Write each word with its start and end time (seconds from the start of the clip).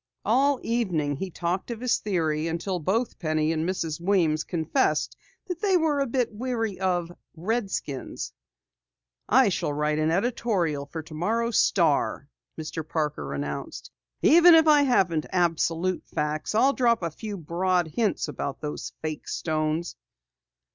All 0.25 0.59
evening 0.63 1.17
he 1.17 1.29
talked 1.29 1.69
of 1.69 1.79
his 1.79 1.99
theory 1.99 2.47
until 2.47 2.79
both 2.79 3.19
Penny 3.19 3.51
and 3.53 3.69
Mrs. 3.69 4.01
Weems 4.01 4.43
confessed 4.43 5.15
that 5.45 5.61
they 5.61 5.77
were 5.77 5.99
a 5.99 6.07
bit 6.07 6.33
weary 6.33 6.79
of 6.79 7.11
redskins. 7.35 8.33
"I 9.29 9.49
shall 9.49 9.71
write 9.71 9.99
an 9.99 10.09
editorial 10.09 10.87
for 10.87 11.03
tomorrow's 11.03 11.59
Star," 11.59 12.27
Mr. 12.59 12.83
Parker 12.83 13.31
announced. 13.31 13.91
"Even 14.23 14.55
if 14.55 14.67
I 14.67 14.81
haven't 14.81 15.27
absolute 15.29 16.03
facts, 16.07 16.55
I'll 16.55 16.73
drop 16.73 17.03
a 17.03 17.11
few 17.11 17.37
broad 17.37 17.89
hints 17.89 18.27
about 18.27 18.59
those 18.59 18.93
fake 19.03 19.27
stones!" 19.27 19.95